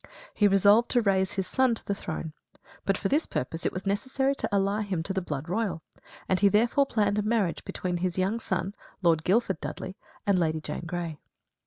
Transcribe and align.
He 0.33 0.47
resolved 0.47 0.89
to 0.89 1.01
raise 1.03 1.33
his 1.33 1.45
son 1.45 1.75
to 1.75 1.85
the 1.85 1.93
throne. 1.93 2.33
But 2.85 2.97
for 2.97 3.07
this 3.07 3.27
purpose 3.27 3.67
it 3.67 3.71
was 3.71 3.85
necessary 3.85 4.33
to 4.37 4.49
ally 4.51 4.81
him 4.81 5.03
to 5.03 5.13
the 5.13 5.21
blood 5.21 5.47
royal, 5.47 5.83
and 6.27 6.39
he 6.39 6.47
therefore 6.49 6.87
planned 6.87 7.19
a 7.19 7.21
marriage 7.21 7.63
between 7.65 7.97
his 7.97 8.17
young 8.17 8.39
son, 8.39 8.73
Lord 9.03 9.23
Guilford 9.23 9.61
Dudley, 9.61 9.95
and 10.25 10.39
Lady 10.39 10.59
Jane 10.59 10.87
Grey. 10.87 11.19